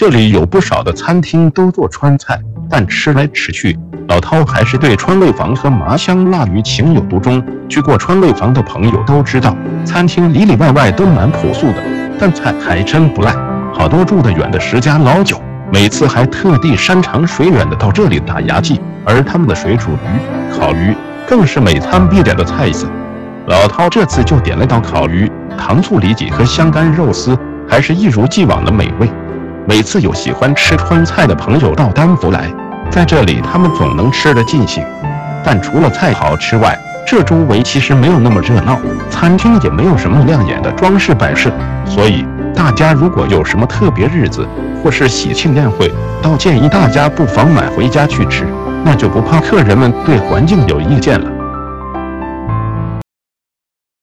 [0.00, 3.78] 这里有不少的餐厅都做川菜，但吃来吃去，
[4.08, 7.44] 老饕还是对川味坊和麻香辣鱼情有独钟。
[7.68, 11.84] 去过川味坊的朋友都知道，餐厅里里外外都蛮朴素的，
[12.18, 13.34] 但菜还真不赖。
[13.74, 15.38] 好多住得远的十家老酒，
[15.70, 18.80] 每次还特地山长水远的到这里打牙祭。
[19.04, 20.96] 而他们的水煮鱼、烤鱼
[21.28, 22.88] 更是每餐必点的菜色。
[23.48, 29.06] 老饕这次就点了道烤鱼，糖醋里脊和香干肉丝，还是一如既往的美味。
[29.66, 32.52] 每次有喜欢吃川菜的朋友到丹佛来，
[32.90, 34.84] 在这里他们总能吃得尽兴。
[35.44, 38.78] 但除了菜好吃外，这周围其实没有那么热闹，
[39.10, 41.50] 餐厅也没有什么亮眼的装饰摆设，
[41.84, 44.46] 所以大家如果有什么特别日子
[44.82, 45.90] 或是喜庆宴会，
[46.20, 48.44] 倒建议大家不妨买回家去吃，
[48.84, 51.39] 那就不怕客人们对环境有意见了。